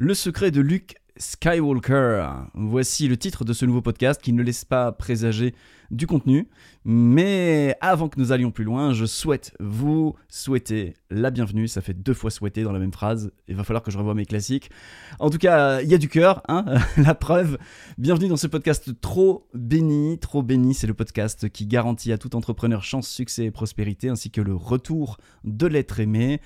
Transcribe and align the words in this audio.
Le 0.00 0.14
secret 0.14 0.52
de 0.52 0.60
Luke 0.60 0.94
Skywalker. 1.16 2.30
Voici 2.54 3.08
le 3.08 3.16
titre 3.16 3.44
de 3.44 3.52
ce 3.52 3.66
nouveau 3.66 3.82
podcast 3.82 4.22
qui 4.22 4.32
ne 4.32 4.44
laisse 4.44 4.64
pas 4.64 4.92
présager 4.92 5.56
du 5.90 6.06
contenu. 6.06 6.46
Mais 6.84 7.76
avant 7.80 8.08
que 8.08 8.20
nous 8.20 8.30
allions 8.30 8.52
plus 8.52 8.62
loin, 8.62 8.92
je 8.92 9.06
souhaite 9.06 9.56
vous 9.58 10.14
souhaiter 10.28 10.94
la 11.10 11.32
bienvenue. 11.32 11.66
Ça 11.66 11.80
fait 11.80 11.94
deux 11.94 12.14
fois 12.14 12.30
souhaiter 12.30 12.62
dans 12.62 12.70
la 12.70 12.78
même 12.78 12.92
phrase. 12.92 13.32
Il 13.48 13.56
va 13.56 13.64
falloir 13.64 13.82
que 13.82 13.90
je 13.90 13.98
revoie 13.98 14.14
mes 14.14 14.24
classiques. 14.24 14.70
En 15.18 15.30
tout 15.30 15.38
cas, 15.38 15.80
il 15.80 15.88
y 15.88 15.94
a 15.94 15.98
du 15.98 16.08
cœur, 16.08 16.42
hein 16.46 16.64
la 16.96 17.16
preuve. 17.16 17.58
Bienvenue 17.98 18.28
dans 18.28 18.36
ce 18.36 18.46
podcast 18.46 19.00
trop 19.00 19.48
béni, 19.52 20.20
trop 20.20 20.44
béni. 20.44 20.74
C'est 20.74 20.86
le 20.86 20.94
podcast 20.94 21.48
qui 21.48 21.66
garantit 21.66 22.12
à 22.12 22.18
tout 22.18 22.36
entrepreneur 22.36 22.84
chance, 22.84 23.08
succès 23.08 23.46
et 23.46 23.50
prospérité, 23.50 24.10
ainsi 24.10 24.30
que 24.30 24.40
le 24.40 24.54
retour 24.54 25.16
de 25.42 25.66
l'être 25.66 25.98
aimé 25.98 26.40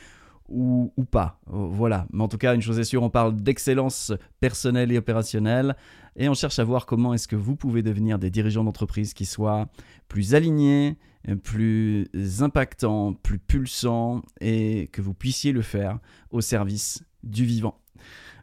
ou, 0.53 1.05
pas. 1.11 1.41
Euh, 1.53 1.67
voilà. 1.71 2.07
Mais 2.13 2.23
en 2.23 2.29
tout 2.29 2.39
cas, 2.39 2.55
une 2.55 2.63
chose 2.63 2.79
est 2.79 2.85
sûre, 2.85 3.03
on 3.03 3.11
parle 3.11 3.35
d'excellence 3.35 4.13
personnelle 4.41 4.93
et 4.93 4.99
opérationnelle 4.99 5.77
et 6.17 6.29
on 6.29 6.35
cherche 6.35 6.59
à 6.59 6.65
voir 6.65 6.87
comment 6.87 7.15
est-ce 7.15 7.27
que 7.27 7.37
vous 7.37 7.57
pouvez 7.57 7.83
devenir 7.83 8.19
des 8.19 8.31
dirigeants 8.31 8.65
d'entreprise 8.65 9.15
qui 9.15 9.25
soient 9.25 9.69
plus 10.09 10.35
alignés, 10.35 10.99
plus 11.43 12.09
impactants, 12.41 13.15
plus 13.15 13.39
pulsants 13.39 14.23
et 14.41 14.89
que 14.93 15.01
vous 15.01 15.15
puissiez 15.15 15.53
le 15.53 15.63
faire 15.63 15.99
au 16.31 16.41
service 16.41 17.03
du 17.23 17.45
vivant. 17.45 17.79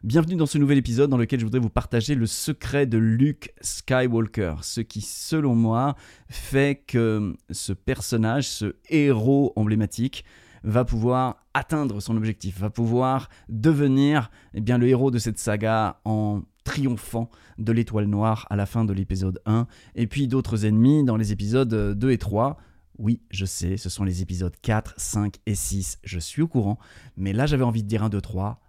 Bienvenue 0.02 0.36
dans 0.36 0.46
ce 0.46 0.56
nouvel 0.56 0.78
épisode 0.78 1.10
dans 1.10 1.18
lequel 1.18 1.40
je 1.40 1.44
voudrais 1.44 1.60
vous 1.60 1.68
partager 1.68 2.14
le 2.14 2.24
secret 2.24 2.86
de 2.86 2.96
Luke 2.96 3.52
Skywalker, 3.60 4.54
ce 4.62 4.80
qui 4.80 5.02
selon 5.02 5.54
moi 5.54 5.94
fait 6.30 6.82
que 6.86 7.36
ce 7.50 7.74
personnage, 7.74 8.48
ce 8.48 8.76
héros 8.88 9.52
emblématique, 9.56 10.24
va 10.62 10.84
pouvoir 10.84 11.44
atteindre 11.54 12.00
son 12.00 12.16
objectif, 12.16 12.58
va 12.60 12.70
pouvoir 12.70 13.28
devenir 13.48 14.30
eh 14.54 14.60
bien, 14.60 14.78
le 14.78 14.88
héros 14.88 15.10
de 15.10 15.18
cette 15.18 15.38
saga 15.38 16.00
en 16.04 16.42
triomphant 16.64 17.30
de 17.58 17.72
l'étoile 17.72 18.06
noire 18.06 18.46
à 18.50 18.56
la 18.56 18.66
fin 18.66 18.84
de 18.84 18.92
l'épisode 18.92 19.40
1, 19.46 19.66
et 19.94 20.06
puis 20.06 20.28
d'autres 20.28 20.66
ennemis 20.66 21.04
dans 21.04 21.16
les 21.16 21.32
épisodes 21.32 21.98
2 21.98 22.10
et 22.10 22.18
3. 22.18 22.58
Oui, 22.98 23.22
je 23.30 23.46
sais, 23.46 23.76
ce 23.76 23.88
sont 23.88 24.04
les 24.04 24.22
épisodes 24.22 24.54
4, 24.60 24.94
5 24.96 25.36
et 25.46 25.54
6, 25.54 25.98
je 26.04 26.18
suis 26.18 26.42
au 26.42 26.48
courant, 26.48 26.78
mais 27.16 27.32
là 27.32 27.46
j'avais 27.46 27.64
envie 27.64 27.82
de 27.82 27.88
dire 27.88 28.02
1, 28.02 28.10
2, 28.10 28.20
3. 28.20 28.60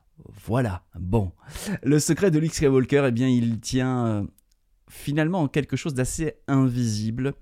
Voilà, 0.46 0.84
bon. 1.00 1.32
Le 1.84 2.00
secret 2.00 2.32
de 2.32 2.40
Luke 2.40 2.54
Skywalker, 2.54 3.06
eh 3.08 3.12
bien, 3.12 3.28
il 3.28 3.60
tient 3.60 4.06
euh, 4.06 4.24
finalement 4.88 5.42
en 5.42 5.48
quelque 5.48 5.76
chose 5.76 5.94
d'assez 5.94 6.36
invisible, 6.48 7.34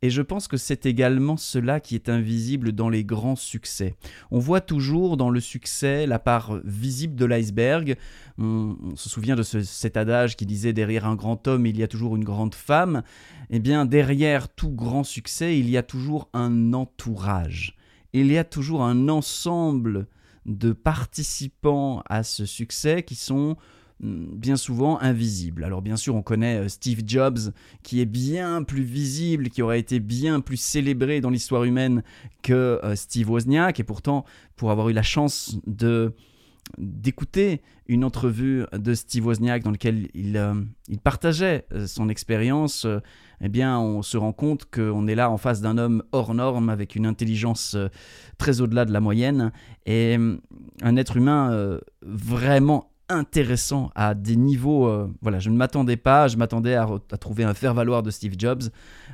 et 0.00 0.10
je 0.10 0.22
pense 0.22 0.46
que 0.46 0.56
c'est 0.56 0.86
également 0.86 1.36
cela 1.36 1.80
qui 1.80 1.94
est 1.94 2.08
invisible 2.08 2.72
dans 2.72 2.88
les 2.88 3.04
grands 3.04 3.36
succès. 3.36 3.94
On 4.30 4.38
voit 4.38 4.60
toujours 4.60 5.16
dans 5.16 5.30
le 5.30 5.40
succès 5.40 6.06
la 6.06 6.18
part 6.18 6.60
visible 6.64 7.16
de 7.16 7.24
l'iceberg. 7.24 7.96
On, 8.38 8.76
se 8.94 9.08
souvient 9.08 9.34
de 9.34 9.42
cet 9.42 9.96
adage 9.96 10.36
qui 10.36 10.46
disait 10.46 10.72
derrière 10.72 11.06
un 11.06 11.16
grand 11.16 11.48
homme, 11.48 11.66
il 11.66 11.76
y 11.76 11.82
a 11.82 11.88
toujours 11.88 12.14
une 12.14 12.24
grande 12.24 12.54
femme. 12.54 13.02
Eh 13.50 13.58
bien, 13.58 13.86
derrière 13.86 14.48
tout 14.48 14.70
grand 14.70 15.04
succès, 15.04 15.58
il 15.58 15.68
y 15.68 15.76
a 15.76 15.82
toujours 15.82 16.28
un 16.32 16.72
entourage. 16.74 17.76
Il 18.12 18.30
y 18.30 18.38
a 18.38 18.44
toujours 18.44 18.84
un 18.84 19.08
ensemble 19.08 20.06
de 20.46 20.72
participants 20.72 22.02
à 22.08 22.22
ce 22.22 22.46
succès 22.46 23.02
qui 23.02 23.16
sont 23.16 23.56
bien 24.00 24.56
souvent 24.56 25.00
invisible. 25.00 25.64
Alors 25.64 25.82
bien 25.82 25.96
sûr, 25.96 26.14
on 26.14 26.22
connaît 26.22 26.58
euh, 26.58 26.68
Steve 26.68 27.02
Jobs, 27.04 27.52
qui 27.82 28.00
est 28.00 28.06
bien 28.06 28.62
plus 28.62 28.82
visible, 28.82 29.48
qui 29.48 29.62
aurait 29.62 29.80
été 29.80 30.00
bien 30.00 30.40
plus 30.40 30.56
célébré 30.56 31.20
dans 31.20 31.30
l'histoire 31.30 31.64
humaine 31.64 32.02
que 32.42 32.80
euh, 32.84 32.94
Steve 32.94 33.30
Wozniak, 33.30 33.80
et 33.80 33.84
pourtant, 33.84 34.24
pour 34.56 34.70
avoir 34.70 34.88
eu 34.88 34.92
la 34.92 35.02
chance 35.02 35.58
de 35.66 36.14
d'écouter 36.76 37.62
une 37.86 38.04
entrevue 38.04 38.66
de 38.74 38.92
Steve 38.92 39.24
Wozniak 39.24 39.62
dans 39.62 39.70
laquelle 39.70 40.08
il, 40.12 40.36
euh, 40.36 40.52
il 40.88 40.98
partageait 40.98 41.64
son 41.86 42.10
expérience, 42.10 42.86
eh 43.40 43.48
bien, 43.48 43.80
on 43.80 44.02
se 44.02 44.18
rend 44.18 44.34
compte 44.34 44.66
qu'on 44.66 45.08
est 45.08 45.14
là 45.14 45.30
en 45.30 45.38
face 45.38 45.62
d'un 45.62 45.78
homme 45.78 46.02
hors 46.12 46.34
norme, 46.34 46.68
avec 46.68 46.94
une 46.94 47.06
intelligence 47.06 47.74
très 48.36 48.60
au-delà 48.60 48.84
de 48.84 48.92
la 48.92 49.00
moyenne, 49.00 49.50
et 49.86 50.18
un 50.82 50.96
être 50.96 51.16
humain 51.16 51.78
vraiment 52.02 52.90
intéressant 53.08 53.90
à 53.94 54.14
des 54.14 54.36
niveaux. 54.36 54.86
Euh, 54.86 55.08
voilà, 55.20 55.38
je 55.38 55.50
ne 55.50 55.56
m'attendais 55.56 55.96
pas, 55.96 56.28
je 56.28 56.36
m'attendais 56.36 56.74
à, 56.74 56.86
trouver 57.20 57.44
un 57.44 57.54
faire-valoir 57.54 58.02
de 58.02 58.10
Steve 58.10 58.34
Jobs 58.38 58.64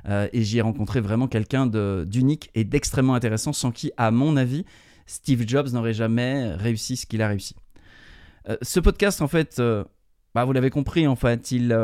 euh, 0.08 0.28
et 0.32 0.42
j'y 0.42 0.58
ai 0.58 0.60
rencontré 0.60 1.00
vraiment 1.00 1.28
quelqu'un 1.28 1.66
d'unique 2.04 2.50
et 2.54 2.64
d'extrêmement 2.64 3.14
intéressant 3.14 3.52
sans 3.52 3.70
qui, 3.70 3.92
à 3.96 4.10
mon 4.10 4.36
avis, 4.36 4.64
Steve 5.06 5.44
Jobs 5.46 5.72
n'aurait 5.72 5.94
jamais 5.94 6.54
réussi 6.54 6.96
ce 6.96 7.06
qu'il 7.06 7.22
a 7.22 7.28
réussi. 7.28 7.54
Euh, 8.48 8.56
ce 8.62 8.80
podcast, 8.80 9.22
en 9.22 9.28
fait, 9.28 9.60
bah, 10.34 10.44
vous 10.44 10.52
l'avez 10.52 10.70
compris, 10.70 11.06
en 11.06 11.16
fait, 11.16 11.50
il, 11.50 11.76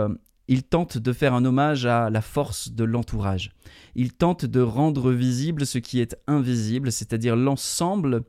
il 0.48 0.62
tente 0.62 0.98
de 0.98 1.12
faire 1.12 1.34
un 1.34 1.44
hommage 1.44 1.86
à 1.86 2.10
la 2.10 2.20
force 2.20 2.72
de 2.72 2.84
l'entourage. 2.84 3.52
Il 3.94 4.12
tente 4.12 4.44
de 4.44 4.60
rendre 4.60 5.12
visible 5.12 5.66
ce 5.66 5.78
qui 5.78 6.00
est 6.00 6.16
invisible, 6.26 6.92
c'est-à-dire 6.92 7.36
l'ensemble 7.36 8.22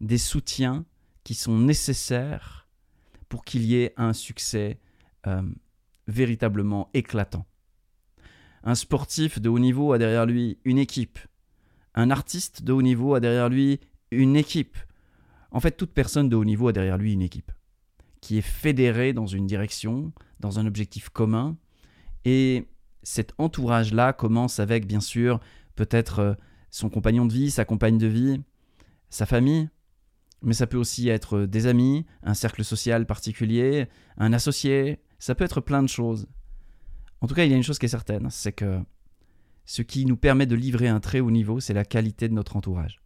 des 0.00 0.18
soutiens 0.18 0.84
qui 1.24 1.34
sont 1.34 1.58
nécessaires 1.58 2.63
pour 3.34 3.44
qu'il 3.44 3.64
y 3.64 3.74
ait 3.74 3.92
un 3.96 4.12
succès 4.12 4.78
euh, 5.26 5.42
véritablement 6.06 6.88
éclatant. 6.94 7.46
Un 8.62 8.76
sportif 8.76 9.40
de 9.40 9.48
haut 9.48 9.58
niveau 9.58 9.92
a 9.92 9.98
derrière 9.98 10.24
lui 10.24 10.58
une 10.64 10.78
équipe. 10.78 11.18
Un 11.96 12.10
artiste 12.12 12.62
de 12.62 12.72
haut 12.72 12.80
niveau 12.80 13.12
a 13.14 13.18
derrière 13.18 13.48
lui 13.48 13.80
une 14.12 14.36
équipe. 14.36 14.78
En 15.50 15.58
fait, 15.58 15.72
toute 15.72 15.90
personne 15.90 16.28
de 16.28 16.36
haut 16.36 16.44
niveau 16.44 16.68
a 16.68 16.72
derrière 16.72 16.96
lui 16.96 17.12
une 17.12 17.22
équipe 17.22 17.50
qui 18.20 18.38
est 18.38 18.40
fédérée 18.40 19.12
dans 19.12 19.26
une 19.26 19.48
direction, 19.48 20.12
dans 20.38 20.60
un 20.60 20.66
objectif 20.66 21.08
commun. 21.08 21.56
Et 22.24 22.68
cet 23.02 23.34
entourage-là 23.38 24.12
commence 24.12 24.60
avec, 24.60 24.86
bien 24.86 25.00
sûr, 25.00 25.40
peut-être 25.74 26.18
euh, 26.20 26.34
son 26.70 26.88
compagnon 26.88 27.26
de 27.26 27.32
vie, 27.32 27.50
sa 27.50 27.64
compagne 27.64 27.98
de 27.98 28.06
vie, 28.06 28.40
sa 29.10 29.26
famille, 29.26 29.70
mais 30.44 30.54
ça 30.54 30.66
peut 30.66 30.76
aussi 30.76 31.08
être 31.08 31.40
des 31.40 31.66
amis, 31.66 32.04
un 32.22 32.34
cercle 32.34 32.64
social 32.64 33.06
particulier, 33.06 33.88
un 34.18 34.32
associé, 34.32 35.00
ça 35.18 35.34
peut 35.34 35.44
être 35.44 35.60
plein 35.60 35.82
de 35.82 35.88
choses. 35.88 36.26
En 37.20 37.26
tout 37.26 37.34
cas, 37.34 37.44
il 37.44 37.50
y 37.50 37.54
a 37.54 37.56
une 37.56 37.62
chose 37.62 37.78
qui 37.78 37.86
est 37.86 37.88
certaine, 37.88 38.28
c'est 38.30 38.52
que 38.52 38.80
ce 39.64 39.82
qui 39.82 40.04
nous 40.04 40.16
permet 40.16 40.46
de 40.46 40.54
livrer 40.54 40.88
un 40.88 41.00
très 41.00 41.20
haut 41.20 41.30
niveau, 41.30 41.60
c'est 41.60 41.72
la 41.72 41.84
qualité 41.84 42.28
de 42.28 42.34
notre 42.34 42.56
entourage. 42.56 43.00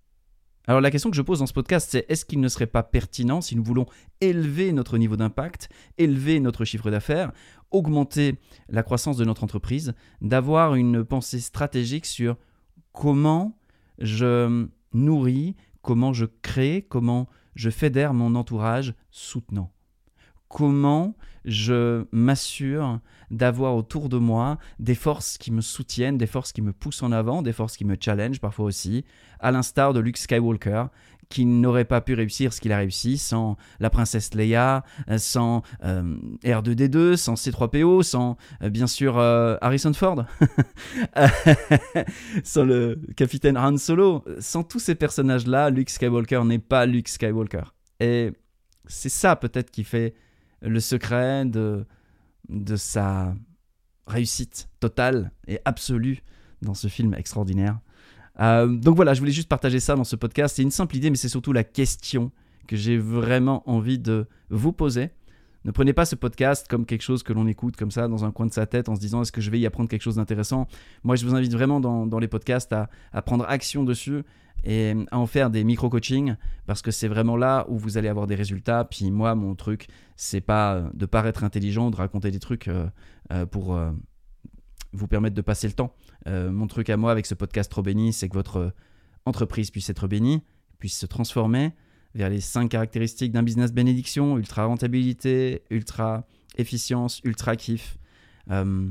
Alors 0.67 0.83
la 0.83 0.91
question 0.91 1.11
que 1.11 1.17
je 1.17 1.23
pose 1.23 1.39
dans 1.39 1.47
ce 1.47 1.55
podcast, 1.55 1.89
c'est 1.91 2.05
est-ce 2.11 2.27
qu'il 2.27 2.41
ne 2.41 2.49
serait 2.49 2.67
pas 2.67 2.83
pertinent, 2.83 3.41
si 3.41 3.57
nous 3.57 3.65
voulons 3.65 3.87
élever 4.21 4.73
notre 4.73 4.99
niveau 4.99 5.17
d'impact, 5.17 5.71
élever 5.97 6.41
notre 6.41 6.67
chiffre 6.67 6.91
d'affaires, 6.91 7.33
augmenter 7.71 8.35
la 8.69 8.83
croissance 8.83 9.17
de 9.17 9.25
notre 9.25 9.45
entreprise, 9.45 9.95
d'avoir 10.21 10.75
une 10.75 11.05
pensée 11.05 11.41
stratégique 11.41 12.05
sur 12.05 12.37
comment 12.93 13.59
je 13.99 14.69
nourris, 14.93 15.57
comment 15.83 16.13
je 16.13 16.27
crée, 16.43 16.87
comment 16.89 17.29
je 17.55 17.71
fédère 17.71 18.15
mon 18.15 18.35
entourage 18.35 18.95
soutenant. 19.11 19.73
Comment 20.49 21.15
je 21.45 22.07
m'assure 22.13 23.01
d'avoir 23.31 23.75
autour 23.77 24.09
de 24.09 24.17
moi 24.17 24.59
des 24.79 24.95
forces 24.95 25.37
qui 25.37 25.51
me 25.51 25.61
soutiennent, 25.61 26.17
des 26.17 26.27
forces 26.27 26.53
qui 26.53 26.63
me 26.63 26.73
poussent 26.73 27.03
en 27.03 27.13
avant, 27.13 27.43
des 27.43 27.53
forces 27.53 27.77
qui 27.77 27.85
me 27.85 27.97
challengent 27.99 28.41
parfois 28.41 28.65
aussi, 28.65 29.05
à 29.41 29.51
l'instar 29.51 29.93
de 29.93 30.01
Luke 30.01 30.17
Skywalker, 30.17 30.87
qui 31.29 31.45
n'aurait 31.45 31.85
pas 31.85 32.01
pu 32.01 32.15
réussir 32.15 32.53
ce 32.53 32.61
qu'il 32.61 32.73
a 32.73 32.79
réussi 32.79 33.19
sans 33.19 33.57
la 33.81 33.91
princesse 33.91 34.35
Leia, 34.35 34.85
euh, 35.11 35.19
sans 35.19 35.63
euh, 35.85 36.17
R2D2, 36.43 37.17
sans 37.17 37.35
C3PO, 37.35 38.03
sans 38.03 38.37
euh, 38.63 38.71
bien 38.71 38.87
sûr 38.87 39.19
Harrison 39.19 39.93
Ford, 39.93 40.25
sans 42.45 42.65
le 42.65 43.01
capitaine 43.17 43.59
Han 43.59 43.77
Solo. 43.77 44.25
Sans 44.39 44.63
tous 44.63 44.79
ces 44.79 44.95
personnages-là, 44.95 45.71
Luke 45.71 45.91
Skywalker 45.91 46.43
n'est 46.45 46.59
pas 46.59 46.87
Luke 46.87 47.09
Skywalker. 47.09 47.75
Et 48.01 48.33
c'est 48.87 49.09
ça 49.09 49.37
peut-être 49.37 49.71
qui 49.71 49.85
fait 49.85 50.15
le 50.63 50.81
secret 50.81 51.45
de, 51.45 51.87
de 52.49 52.77
sa 52.77 53.35
réussite 54.07 54.69
totale 54.81 55.31
et 55.47 55.61
absolue 55.65 56.23
dans 56.63 56.75
ce 56.75 56.89
film 56.89 57.15
extraordinaire. 57.15 57.79
Euh, 58.41 58.67
donc 58.67 58.97
voilà, 58.97 59.15
je 59.15 59.21
voulais 59.21 59.33
juste 59.33 59.49
partager 59.49 59.81
ça 59.81 59.95
dans 59.95 60.05
ce 60.05 60.17
podcast. 60.17 60.57
C'est 60.57 60.63
une 60.63 60.71
simple 60.71 60.97
idée, 60.97 61.11
mais 61.11 61.17
c'est 61.17 61.29
surtout 61.29 61.53
la 61.53 61.65
question 61.65 62.31
que 62.67 62.77
j'ai 62.77 62.99
vraiment 62.99 63.69
envie 63.69 63.99
de 63.99 64.27
vous 64.51 64.73
poser. 64.73 65.11
Ne 65.65 65.73
prenez 65.73 65.93
pas 65.93 66.05
ce 66.05 66.15
podcast 66.15 66.67
comme 66.69 66.87
quelque 66.87 67.03
chose 67.03 67.23
que 67.23 67.33
l'on 67.33 67.47
écoute 67.47 67.77
comme 67.77 67.91
ça 67.91 68.07
dans 68.07 68.25
un 68.25 68.31
coin 68.31 68.47
de 68.47 68.53
sa 68.53 68.67
tête 68.67 68.89
en 68.89 68.95
se 68.95 69.01
disant 69.01 69.23
est-ce 69.23 69.33
que 69.33 69.41
je 69.41 69.51
vais 69.51 69.59
y 69.59 69.67
apprendre 69.67 69.89
quelque 69.89 70.03
chose 70.03 70.17
d'intéressant? 70.17 70.69
Moi, 71.03 71.17
je 71.17 71.27
vous 71.27 71.35
invite 71.35 71.53
vraiment 71.53 71.81
dans, 71.81 72.19
les 72.19 72.29
podcasts 72.29 72.73
à, 72.73 73.23
prendre 73.23 73.45
action 73.49 73.83
dessus 73.83 74.23
et 74.65 74.95
à 75.11 75.19
en 75.19 75.27
faire 75.27 75.51
des 75.51 75.65
micro-coachings 75.65 76.37
parce 76.67 76.81
que 76.81 76.91
c'est 76.91 77.09
vraiment 77.09 77.37
là 77.37 77.67
où 77.69 77.77
vous 77.77 77.99
allez 77.99 78.09
avoir 78.09 78.27
des 78.27 78.37
résultats. 78.37 78.85
Puis 78.85 79.11
moi, 79.11 79.35
mon 79.35 79.55
truc, 79.57 79.89
c'est 80.17 80.41
pas 80.41 80.85
de 80.95 81.07
paraître 81.07 81.43
intelligent, 81.43 81.91
de 81.91 81.97
raconter 81.97 82.31
des 82.31 82.41
trucs 82.41 82.69
euh, 82.69 82.87
euh, 83.33 83.45
pour 83.45 83.79
vous 84.93 85.07
permettre 85.07 85.35
de 85.35 85.43
passer 85.43 85.67
le 85.67 85.73
temps. 85.73 85.95
Euh, 86.27 86.51
mon 86.51 86.67
truc 86.67 86.91
à 86.91 86.97
moi 86.97 87.13
avec 87.13 87.27
ce 87.27 87.35
podcast 87.35 87.71
trop 87.71 87.83
béni, 87.83 88.13
c'est 88.13 88.29
que 88.29 88.35
votre 88.35 88.73
entreprise 89.25 89.71
puisse 89.71 89.91
être 89.91 90.09
bénie, 90.09 90.43
puisse 90.79 90.99
se 90.99 91.07
transformer 91.07 91.73
vers 92.15 92.31
les 92.31 92.41
cinq 92.41 92.69
caractéristiques 92.69 93.33
d'un 93.33 93.43
business 93.43 93.73
bénédiction 93.73 94.39
ultra 94.39 94.65
rentabilité, 94.65 95.63
ultra 95.71 96.27
efficience, 96.57 97.21
ultra 97.25 97.57
kiff, 97.57 97.99
euh, 98.51 98.91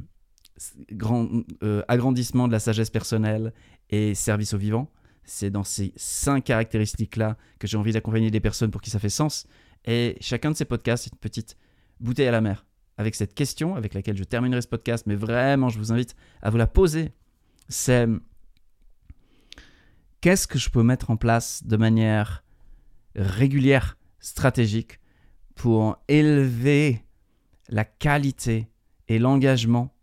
grand, 0.91 1.29
euh, 1.63 1.81
agrandissement 1.87 2.47
de 2.47 2.53
la 2.53 2.59
sagesse 2.59 2.89
personnelle 2.89 3.53
et 3.89 4.13
service 4.15 4.53
au 4.53 4.57
vivant. 4.57 4.89
C'est 5.23 5.49
dans 5.49 5.63
ces 5.63 5.93
cinq 5.97 6.45
caractéristiques-là 6.45 7.37
que 7.59 7.67
j'ai 7.67 7.77
envie 7.77 7.91
d'accompagner 7.91 8.31
des 8.31 8.39
personnes 8.39 8.71
pour 8.71 8.81
qui 8.81 8.89
ça 8.89 8.99
fait 8.99 9.09
sens. 9.09 9.45
Et 9.85 10.15
chacun 10.21 10.51
de 10.51 10.55
ces 10.55 10.65
podcasts, 10.65 11.05
c'est 11.05 11.13
une 11.13 11.19
petite 11.19 11.57
bouteille 11.99 12.27
à 12.27 12.31
la 12.31 12.41
mer. 12.41 12.66
Avec 12.97 13.15
cette 13.15 13.35
question, 13.35 13.75
avec 13.75 13.93
laquelle 13.93 14.17
je 14.17 14.23
terminerai 14.23 14.61
ce 14.61 14.67
podcast, 14.67 15.05
mais 15.05 15.15
vraiment, 15.15 15.69
je 15.69 15.77
vous 15.77 15.91
invite 15.91 16.15
à 16.41 16.49
vous 16.49 16.57
la 16.57 16.67
poser. 16.67 17.11
C'est 17.69 18.07
qu'est-ce 20.21 20.47
que 20.47 20.57
je 20.57 20.69
peux 20.69 20.83
mettre 20.83 21.11
en 21.11 21.17
place 21.17 21.63
de 21.65 21.77
manière 21.77 22.43
régulière, 23.15 23.97
stratégique, 24.19 24.99
pour 25.53 25.97
élever 26.07 27.03
la 27.69 27.85
qualité 27.85 28.67
et 29.07 29.19
l'engagement 29.19 29.95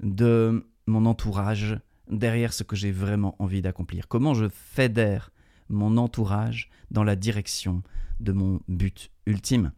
de 0.00 0.66
mon 0.86 1.06
entourage 1.06 1.78
derrière 2.10 2.52
ce 2.52 2.64
que 2.64 2.76
j'ai 2.76 2.92
vraiment 2.92 3.34
envie 3.38 3.62
d'accomplir? 3.62 4.08
Comment 4.08 4.34
je 4.34 4.48
fédère 4.48 5.32
mon 5.68 5.96
entourage 5.96 6.70
dans 6.90 7.02
la 7.02 7.16
direction 7.16 7.82
de 8.20 8.32
mon 8.32 8.60
but 8.68 9.10
ultime? 9.26 9.72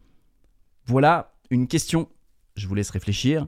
Voilà 0.85 1.35
une 1.49 1.67
question. 1.67 2.09
Je 2.59 2.67
vous 2.67 2.75
laisse 2.75 2.89
réfléchir. 2.89 3.47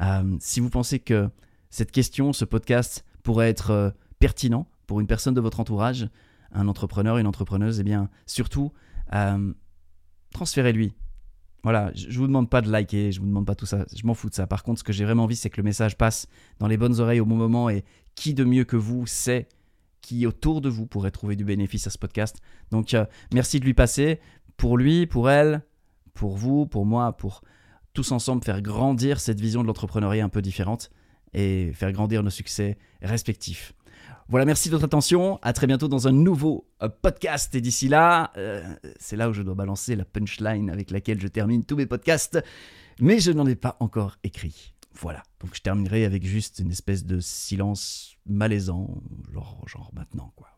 Euh, 0.00 0.36
si 0.40 0.60
vous 0.60 0.70
pensez 0.70 0.98
que 1.00 1.28
cette 1.70 1.90
question, 1.90 2.32
ce 2.32 2.44
podcast 2.44 3.04
pourrait 3.22 3.50
être 3.50 3.70
euh, 3.70 3.90
pertinent 4.18 4.68
pour 4.86 5.00
une 5.00 5.06
personne 5.06 5.34
de 5.34 5.40
votre 5.40 5.60
entourage, 5.60 6.08
un 6.52 6.68
entrepreneur, 6.68 7.18
une 7.18 7.26
entrepreneuse, 7.26 7.80
eh 7.80 7.82
bien 7.82 8.08
surtout, 8.26 8.72
euh, 9.12 9.52
transférez-lui 10.32 10.94
voilà, 11.62 11.90
je 11.94 12.18
vous 12.18 12.26
demande 12.26 12.50
pas 12.50 12.60
de 12.60 12.70
liker, 12.70 13.10
je 13.10 13.20
vous 13.20 13.26
demande 13.26 13.46
pas 13.46 13.54
tout 13.54 13.64
ça, 13.64 13.86
je 13.96 14.06
m'en 14.06 14.12
fous 14.12 14.28
de 14.28 14.34
ça. 14.34 14.46
Par 14.46 14.62
contre, 14.62 14.80
ce 14.80 14.84
que 14.84 14.92
j'ai 14.92 15.06
vraiment 15.06 15.24
envie, 15.24 15.34
c'est 15.34 15.48
que 15.48 15.56
le 15.56 15.62
message 15.62 15.96
passe 15.96 16.28
dans 16.58 16.66
les 16.66 16.76
bonnes 16.76 17.00
oreilles 17.00 17.20
au 17.20 17.24
bon 17.24 17.36
moment 17.36 17.70
et 17.70 17.86
qui 18.14 18.34
de 18.34 18.44
mieux 18.44 18.64
que 18.64 18.76
vous 18.76 19.06
sait 19.06 19.48
qui 20.02 20.26
autour 20.26 20.60
de 20.60 20.68
vous 20.68 20.84
pourrait 20.84 21.10
trouver 21.10 21.36
du 21.36 21.44
bénéfice 21.46 21.86
à 21.86 21.90
ce 21.90 21.96
podcast. 21.96 22.42
Donc 22.70 22.94
merci 23.32 23.60
de 23.60 23.64
lui 23.64 23.72
passer, 23.72 24.20
pour 24.58 24.76
lui, 24.76 25.06
pour 25.06 25.30
elle, 25.30 25.62
pour 26.12 26.36
vous, 26.36 26.66
pour 26.66 26.84
moi, 26.84 27.16
pour 27.16 27.40
tous 27.94 28.12
ensemble 28.12 28.44
faire 28.44 28.60
grandir 28.60 29.20
cette 29.20 29.40
vision 29.40 29.62
de 29.62 29.66
l'entrepreneuriat 29.66 30.24
un 30.24 30.28
peu 30.28 30.42
différente 30.42 30.90
et 31.32 31.72
faire 31.72 31.92
grandir 31.92 32.22
nos 32.22 32.30
succès 32.30 32.76
respectifs. 33.00 33.72
Voilà, 34.28 34.46
merci 34.46 34.68
de 34.68 34.74
votre 34.74 34.86
attention. 34.86 35.38
À 35.42 35.52
très 35.52 35.66
bientôt 35.66 35.86
dans 35.86 36.08
un 36.08 36.12
nouveau 36.12 36.66
euh, 36.82 36.88
podcast. 36.88 37.54
Et 37.54 37.60
d'ici 37.60 37.88
là, 37.88 38.32
euh, 38.36 38.62
c'est 38.98 39.16
là 39.16 39.28
où 39.28 39.32
je 39.32 39.42
dois 39.42 39.54
balancer 39.54 39.96
la 39.96 40.04
punchline 40.04 40.70
avec 40.70 40.90
laquelle 40.90 41.20
je 41.20 41.28
termine 41.28 41.64
tous 41.64 41.76
mes 41.76 41.86
podcasts. 41.86 42.42
Mais 43.00 43.20
je 43.20 43.32
n'en 43.32 43.46
ai 43.46 43.54
pas 43.54 43.76
encore 43.80 44.16
écrit. 44.24 44.74
Voilà. 44.94 45.22
Donc 45.40 45.54
je 45.54 45.60
terminerai 45.60 46.04
avec 46.04 46.24
juste 46.24 46.60
une 46.60 46.70
espèce 46.70 47.04
de 47.04 47.20
silence 47.20 48.16
malaisant, 48.26 49.02
genre, 49.32 49.62
genre 49.66 49.90
maintenant, 49.94 50.32
quoi. 50.36 50.48